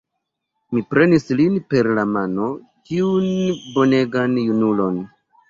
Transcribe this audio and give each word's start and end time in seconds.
Mi 0.77 0.81
prenis 0.93 1.29
lin 1.41 1.59
per 1.73 1.89
la 1.99 2.05
mano, 2.15 2.49
tiun 2.91 3.29
bonegan 3.77 4.43
junulon. 4.47 4.99